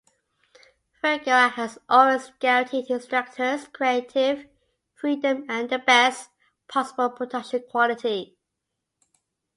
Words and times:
Vergara 1.03 1.49
has 1.49 1.77
always 1.87 2.31
guaranteed 2.39 2.87
his 2.87 3.05
directors 3.05 3.67
creative 3.67 4.47
freedom 4.95 5.45
and 5.47 5.69
the 5.69 5.77
best 5.77 6.31
possible 6.67 7.11
production 7.11 7.61
quality. 7.69 8.35